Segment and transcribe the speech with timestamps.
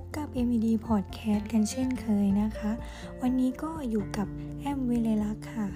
[0.00, 2.72] บกับ MED Podcast กันเช่นเคยนะคะ
[3.20, 4.28] วันนี้ก็อยู่กับ
[4.60, 5.68] แอมวิเลลักค่ะ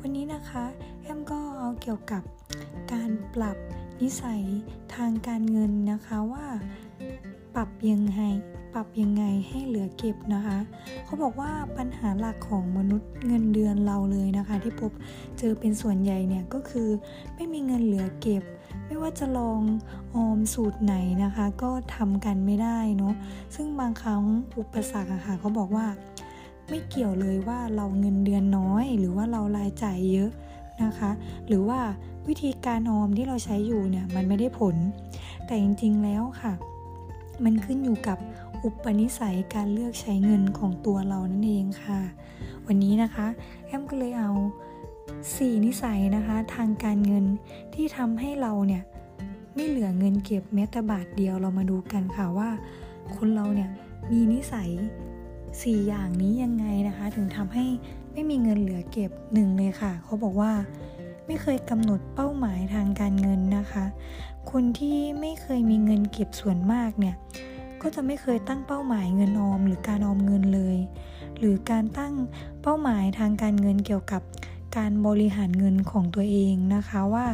[0.00, 0.64] วันนี้นะคะ
[1.02, 2.22] แอมก็เอาเกี่ยวกับ
[2.92, 3.56] การปรับ
[4.00, 4.42] นิสัย
[4.94, 6.46] ทางการเงินนะคะว่า
[7.54, 8.20] ปรับยังไง
[8.74, 10.58] ปรับยังไงให้เหลือเก็บนะคะ
[11.04, 14.92] เขาบอกว่าปัญหาหลักของมนุษย์เงินเดือนเราเลยนะคะ ที่พบ
[15.38, 16.88] เจอเป็นส่วนใหญ่เนี่ยก็คือ
[17.34, 18.42] ไม่มีเงินเหลือเก็บ
[18.92, 19.60] ไม่ว่าจะลอง
[20.14, 20.94] ออมสูตรไหน
[21.24, 23.14] นะคะ ก็ทำกันไม่ได้เนาะ
[23.54, 24.22] ซึ่งบางครั้ง
[24.58, 25.86] อุปสรรคอะค่ะเขาบอกว่า
[26.68, 30.30] ไม่เกี่ยวเลยว่าเราเงินเดือนน้อย หรือว่าเรารายจ่ายเยอะ
[30.82, 31.10] นะคะ
[31.46, 31.80] หรือว่า
[32.28, 34.76] วิธีการออมที่เราใช้อยู่เนี่ยมันไม่ได้ผล
[35.46, 36.52] แต่จริงๆแล้วค่ะ
[37.44, 38.18] มันขึ้นอยู่กับ
[38.62, 42.00] อุปนิสัยการเลือกใช้เงินของตัวเรานั่นเองค่ะ
[42.66, 43.26] วันนี้นะคะ
[43.66, 44.30] แอมก็เลยเอา
[45.30, 47.24] 4 นิสัยนะคะทางการเงิน
[47.74, 48.82] ที่ทำให้เราเนี่ย
[49.54, 52.50] ไม่เหลือเงินเก็บแม้แต่บาทเดียวเรามาดูกันค่ะว่า
[53.16, 53.70] คนเราเนี่ย
[54.10, 54.70] มีนิสัย
[55.28, 57.64] 4 อย่างนี้ยังไงนะคะ ถึงทำให้
[58.12, 60.52] ไม่มีเงินเหลือเก็บหนึ่งเลยค่ะ เขาบอกว่า
[61.26, 63.84] ไม่เคยกำหนดเป้าหมายทางการเงินนะคะ
[64.50, 67.14] คนที่ไม่เคยมีเงินเก็บส่วนมากเนี่ย
[67.82, 70.76] ก็จะไม่เคยตั้งเป้าหมายเงินออม หรือการออมเงินเลย
[71.38, 72.12] หรือการตั้ง
[72.62, 74.22] เป้าหมายทางการเงินเกี่ยวกับ
[74.76, 77.26] การบริหารเงินของตัวเองนะคะว่า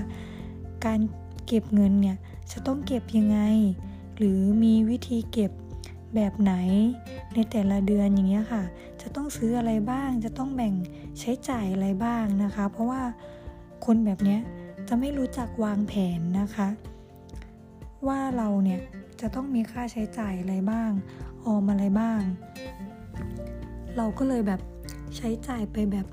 [0.86, 1.00] การ
[1.46, 2.16] เก็บเงินเนี่ย
[2.52, 3.38] จะต้องเก็บยังไง
[4.16, 5.52] หรือมีวิธีเก็บ
[6.14, 6.54] แบบไหน
[7.34, 8.62] ในแต่ละเดือนอย่างเงี้ยค่ะ
[9.02, 10.74] จะต้องซื้ออะไรบ้าง จะต้องแบ่ง
[11.20, 13.02] ใช้จ่ายอะไรบ้างนะคะ เพราะว่า
[13.84, 14.40] คนแบบเนี้ย
[14.88, 16.68] จะไม่รู้จักวางแผนนะคะ
[18.08, 18.80] ว่าเราเนี่ย
[19.20, 20.90] จะต้องมีค่าใช้จ่ายอะไรบ้าง
[21.44, 22.20] ออมอะไรบ้าง
[23.96, 24.60] เราก็เลยแบบ
[25.16, 26.06] ใช้จ่ายไปแบบ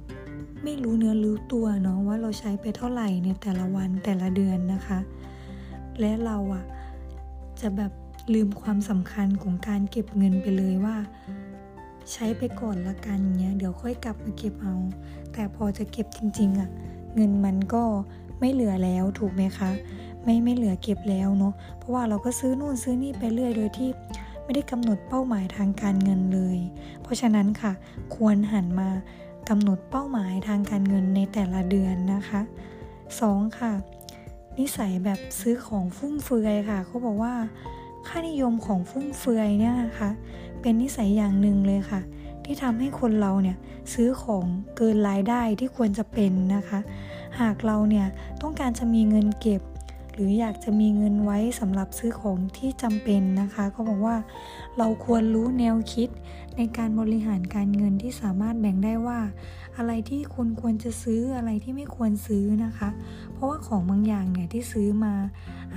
[0.65, 4.99] ไม่รู้เนื้อรู้ตัวเนาะว่าเราใช้ไปเท่าไหร่ในแต่ละวันแต่ละเดือนนะคะ
[5.99, 6.63] และเราอะ
[7.61, 7.91] จะแบบ
[8.33, 10.95] ลืมความสำคัญของการเก็บเงินไปเลยว่า
[12.11, 14.75] ใช้ไปก่อนละกันเนี้ยเดี๋ยวค่อยกลับมาเก็บเอา
[15.33, 16.69] แต่พอจะเก็บจริงๆอะ
[17.15, 17.83] เงินมันก็
[18.39, 19.71] ไม่เหลือแล้วถูกไหมคะ
[20.23, 23.89] ไม่ไม่เหลือเก็บแล้วเนาะเพราะว่าเราก็ซื้อนู่นซื้อนี่ไปเรื่อยโดยที่
[24.43, 26.57] ไม่ได้กำหนดเป้าหมายทางการเงินเลย
[27.01, 27.71] เพราะฉะนั้นค่ะ
[28.15, 28.89] ควรหันมา
[29.49, 32.41] กำหนดเป้าหมายทางการเงินในแต่ละเดือนนะคะ
[32.99, 33.59] 2.
[33.59, 33.73] ค่ะ
[34.59, 37.33] นิสัยแบบซื้อของฟุ่มเฟือยค่ะเขาบอกว่า
[38.07, 40.09] ค่านิยมของฟุ่มเฟือยเนี่ยนะคะ
[40.61, 42.01] เป็นนิสัยอย่างหนึ่งเลยค่ะ
[42.43, 43.57] ที่ทำให้คนเราเนี่ย
[43.93, 44.45] ซื้อของ
[44.77, 46.79] เกินรายได้ที่ควรจะเป็นนะคะ
[47.39, 48.07] หากเราเนี่ย
[48.41, 49.61] ต้องการจะมีเงินเก็บ
[50.15, 54.15] หรืออยากจะมีเงินไว้สำหรับซื้อของที่จำเป็นนะคะ ก็บอกว่า
[54.77, 56.09] เราควรรู้แนวคิด
[56.57, 59.19] ในการบริหารการเงินที่สามารถแบ่งได้ว่า
[59.77, 62.89] อะไรที่คุณควรจะซื้ออะไรที่ไม่ควรซื้อนะคะ
[63.33, 65.13] เพราะว่าของบางอย่างเนี่ยที่ซื้อมา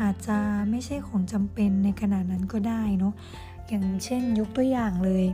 [0.01, 0.39] อาจจะ
[0.71, 3.15] ไม่ใช่ของจำเป็นในขณะนั้นก็ได้เนาะ
[3.69, 5.25] อย่างเช่นยกตัวอย่างเลย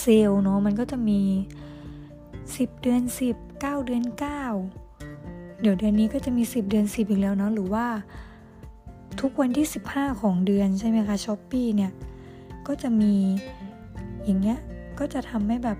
[0.00, 1.20] เซลเนาะมันก็จะมี
[2.16, 3.02] 10 เดือน
[3.32, 4.85] 10 9 เดือน 9
[5.60, 7.86] เดี๋ยวเดือนนี้ก็จะมี 10 เดือน 10 อีกแล้วเนาะหรือว่า
[9.20, 11.92] ทุกวันที่ 15 ของเดือนใช่ไหมคะช้อปปีเนี่ย
[12.66, 13.14] ก็จะมี
[14.24, 14.58] อย่างเงี้ย
[14.98, 15.78] ก็จะทำให้แบบ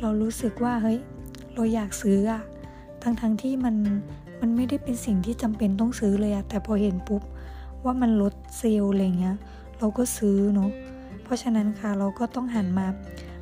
[0.00, 0.98] เรารู้สึกว่าเฮ้ย
[1.54, 2.42] เราอยากซื้ออะ
[3.02, 3.76] ทั้งทั้งที่มัน
[4.40, 7.22] มันไม่ได้เป็นสิ่งที่จำเป็นต้องซื้อเลยอะแต่พอเห็นปุ๊บ
[7.84, 9.36] ว่ามันลดเซลล์อะไรเงี้ย
[9.78, 10.70] เราก็ซื้อเนาะ
[11.22, 12.86] เพราะฉะนั้นค่ะเราก็ต้องหันมา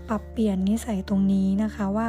[0.09, 2.09] ปรับเปลี่ยนนิสัยตรงนี้นะคะว่า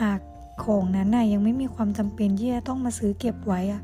[0.00, 0.20] หาก
[0.64, 3.82] ของนั้นน่ะยังไม่มีความจำเป็นที่จะต้องมาซื้อเก็บไว้อะ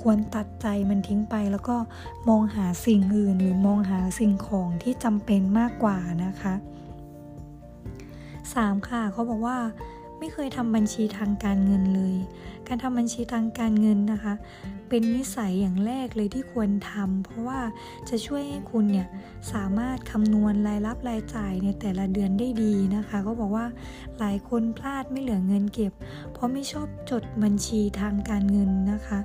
[0.00, 1.76] ควรตัดใจมันทิ้งไปแล้วก็
[2.28, 6.54] มองหาสิ่งอื่นหรือมองหาสิ่งของที่จำเป็นมากกว่านะคะ
[7.74, 8.88] 3.
[8.88, 9.58] ค่ะเขาบอกว่า
[10.20, 12.14] ไม่เคยทำบัญชีทางการเงินเลย
[12.68, 14.34] การทำบัญชีทางการเงินนะคะ
[14.88, 17.60] เป็นนิสัยอย่างแรกเลยที่ควรทำเพราะว่า
[18.08, 19.08] จะช่วยให้คุณเนี่ย
[19.52, 23.66] สามารถคำนวณรายรับรายจ่ายในแต่ละเดือนได้ดีนะคะ ก็บอกว่า
[24.18, 25.92] หลายคนพลาดไม่เหลือเงินเก็บ
[26.32, 29.18] เพราะไม่ชอบจดบัญชีทางการเงินนะคะ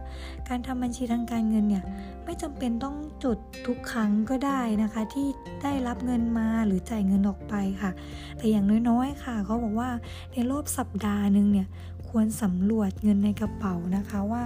[0.49, 1.83] การทำบัญชีทางการเงินเนี่ย
[2.25, 3.37] ไม่จำเป็นต้องจด
[3.67, 5.27] ทุกครั้งก็ได้นะคะ ที่
[5.63, 7.91] ได้รับเงินมาหรือจ่ายเงินออกไปค่ะ
[8.37, 9.89] แต่อย่างน้อยๆค่ะเขาบอกว่า
[10.33, 11.67] ในรอบสัปปดาห์หนึ่งเนี่ย
[12.09, 14.43] ควรสำรวจเงินในกระเป๋านะคะว่า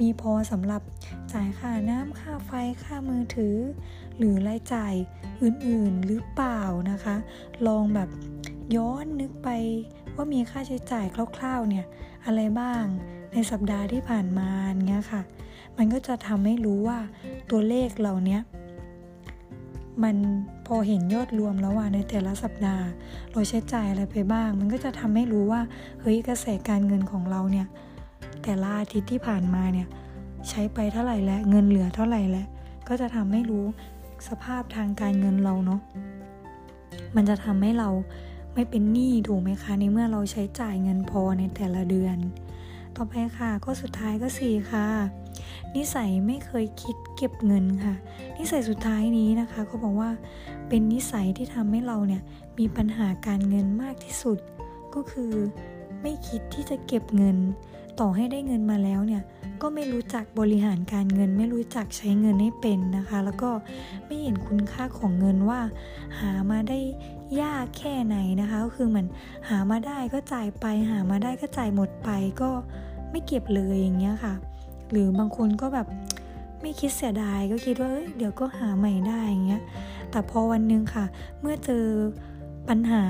[0.00, 0.82] มีพอสำหรับ
[1.32, 2.50] จ่ายค่าน้ำค่าไฟ
[2.82, 3.56] ค่ามือถือ
[4.18, 4.94] หรือรายจ่าย
[5.42, 6.60] อื่นๆหรือเปล่า
[6.90, 7.16] นะคะ
[7.66, 8.08] ลองแบบ
[8.76, 9.48] ย้อนนึกไป
[10.14, 11.06] ว่ามีค่าใช้จ่าย
[11.36, 11.86] คร่าวๆเนี่ย
[12.26, 12.84] อะไรบ้าง
[13.32, 14.48] ในสัปดาห์ที่ผ่านมา
[14.88, 15.22] เงี้ยค่ะ
[15.76, 16.98] มันก็จะทำให้รู้ว่า
[17.50, 18.38] ตัวเลขเหล่านี้
[20.02, 20.16] มัน
[20.66, 22.86] พอเห็นยอดรวมแล้วว่าในแต่ละสัปดาห์
[23.32, 25.60] เราใช้จ่ายอะไรไปบ้าง มันก็จะทำให้รู้ว่า
[26.00, 27.66] เฮ้ยกระแสการเงินของเราเนี่ย
[28.42, 29.86] แต่ละอาทิตย์ที่ผ่านมาเนี่ย
[30.48, 32.46] ใช้ไปเท่าไหร่แล้วเงินเหลือเท่าไหร่แล้ว
[32.88, 33.64] ก็จะทำให้รู้
[34.28, 35.80] สภาพทางการเงินเราเนาะ
[37.16, 37.88] มันจะทำให้เรา
[38.54, 42.16] ไม่เป็นหนี้ถูกไหมคะในเมื่อเราใช้จ่ายเงินพอในแต่ละเดือน
[42.96, 44.86] ต่อไปค่ะก็สุดท้ายก็สี่ค่ะ
[45.76, 47.94] นิสัยไม่เคยคิดเก็บเงินค่ะ
[48.38, 50.10] นิสัยสุดท้ายนี้นะคะเขาบอกว่า
[50.68, 52.22] เป็นนิสัยที่ทำให้เราเนี่ย
[52.58, 54.38] มีปัญหาการเงินมากที่สุด
[54.94, 55.32] ก็คือ
[56.02, 57.36] ไม่คิดที่จะเก็บเงิน
[58.00, 59.22] ต่อให้ได้เงินมาแล้วเนี่ย
[59.62, 63.50] ก็ไม่รู้จักบริหารการเงิน ไม่รู้จักใช้เงินให้เป็นนะคะ แล้วก็
[64.06, 65.60] ไม่เห็นคุณค่าของเงินว่า
[66.18, 66.78] หามาได้
[67.40, 69.06] ยากแค่ไหนนะคะ ก็คือเหมือน
[69.48, 72.10] หามาได้ก็จ่ายไป หามาได้ก็จ่ายหมดไป
[72.42, 72.50] ก็
[73.10, 74.34] ไม่เก็บเลยอย่างเงี้ยค่ะ
[74.90, 75.86] หรือบางคนก็แบบ
[76.60, 79.62] ไม่คิดเสียดายก็คิดว่าเอ้ยเดี๋ยวก็หาใหม่ได้อย่างเงี้ย
[80.10, 81.04] แต่พอวันนึงค่ะ
[81.40, 81.84] เมื่อเจอ
[82.68, 83.02] ปัญหา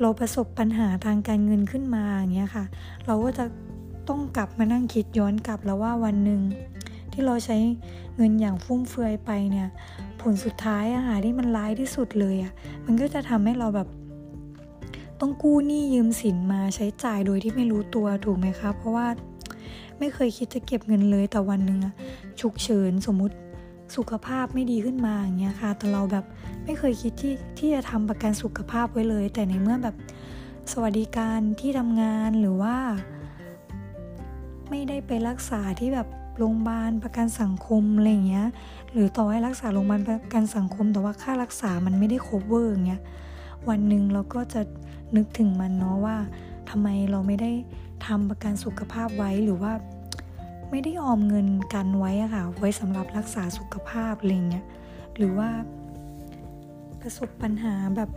[0.00, 2.64] เราประสบปัญหาทางการเงินขึ้นมาอย่างเงี้ยค่ะ
[3.06, 3.44] เราก็จะ
[4.08, 6.40] ต้องกลับมานั่งคิดย้อนกลับแล้วว่าวันหนึ่ง
[7.12, 7.56] ที่เราใช้
[8.16, 9.68] เงินอย่างฟุ่มเฟือยไปเนี่ย
[10.20, 12.52] ผลสุดท้ายอะค่ะที่มันร้ายที่สุดเลยอะ
[12.86, 13.88] มันก็จะทำให้เราแบบ
[15.20, 19.06] ต้องกู้หนี้ยืมสินมาใช้จ่ายโดยที่ไม่รู้ตัวถูกไหมคะ เพราะว่า
[19.98, 21.78] ไม่เคยคิดจะเก็บเงินเลยแต่วันหนึ่ง
[22.40, 23.34] ฉุกเฉินสมมุติ
[23.96, 26.24] สุขภาพไม่ดีขึ้นมาอย่างเงี้ยค่ะ แต่เราแบบ
[26.64, 29.96] ไม่เคยคิดที่ที่จะทำประกันสุขภาพไว้เลย แต่ในเมื่อแบบ
[30.72, 32.76] สวัสดิการที่ทำงานหรือว่า
[34.70, 38.48] ไม่ได้ไปรักษาที่แบบโรงพยาบาลประกันสังคมอะไรเงี้ย
[38.92, 43.02] หรือต่อให้รักษาโรงพยาบาลประกันสังคม แต่ว่าค่ารักษามันไม่ได้ครบเวอร์เงี้ย
[43.68, 44.60] วันหนึ่งเราก็จะ
[45.16, 46.16] นึกถึงมันเนาะว่า
[46.70, 47.50] ทำไมเราไม่ได้
[48.06, 49.72] ทำประกันสุขภาพไว้หรือว่า
[50.70, 54.64] ไม่ได้ออมเงินกันไว้อะค่ะ ไว้สำหรับรักษาสุขภาพอะไรเงี้ย
[55.16, 55.48] หรือว่า
[57.00, 58.10] ประสบปัญหาแบบ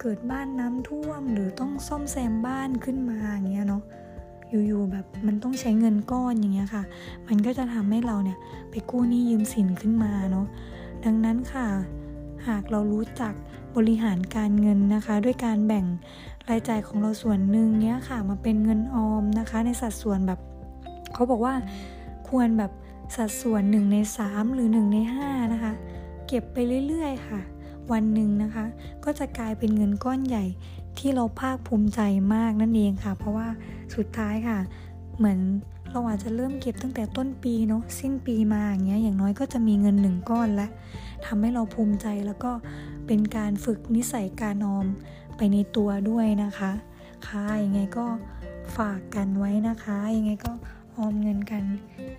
[0.00, 3.82] เกิดบ้านน้ำท่วมหรือต้องซ่อมแซมบ้านขึ้นมาอย่างเงี้ยเนาะ
[4.66, 6.82] อยู่ๆแบบมันต้องใช้เงินก้อนอย่างเงี้ยค่ะ
[7.28, 8.38] มันก็จะทำให้เราเนี่ย
[8.70, 10.46] ไปกู้หนี้ยืมสินขึ้นมาเนาะ
[11.04, 11.66] ดังนั้นค่ะ
[12.46, 13.34] หากเรารู้จัก
[13.76, 15.84] บริหารการเงินนะคะ ด้วยการแบ่ง
[16.48, 20.40] รายจ่ายของเราส่วนหนึ่งเนี้ยค่ะมาเป็นเงินออมนะคะ ในสัดส่วนแบบ
[21.14, 21.54] เขาบอกว่า
[22.28, 22.72] ควรแบบ
[23.16, 25.72] สัดส่วน1ใน3 หรือ 1 ใน 5 นะคะ
[26.26, 26.56] เก็บไป
[26.88, 27.40] เรื่อยๆ ค่ะ
[27.92, 28.64] วันหนึ่งนะคะ
[29.04, 30.44] ก็จะกลายเป็นเงินก้อนใหญ่
[30.98, 32.00] ที่เราภาคภูมิใจ
[32.34, 33.48] มากนั่นเองค่ะ เพราะว่า
[33.94, 34.58] สุดท้ายค่ะ
[35.16, 35.38] เหมือน
[35.90, 40.66] เราอาจจะเริ่มเก็บตั้งแต่ต้นปีเนาะสิ้นปีมาอย่างเงี้ยอย่างน้อยก็จะมีเงินหนึ่งก้อนและ
[41.26, 42.52] ทำให้เราภูมิใจแล้วก็
[43.06, 44.86] เป็นการฝึกนิสัยการออม
[45.36, 46.72] ไปในตัวด้วยนะคะ
[47.26, 48.06] ค่ะยังไงก็
[48.76, 50.52] ฝากกันไว้นะคะ ยังไงก็
[50.96, 51.62] ออมเงินกัน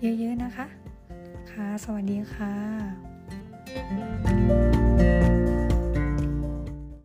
[0.00, 0.66] เยอะๆนะคะ
[1.50, 2.54] ค่ะ สวัสดีค่ะ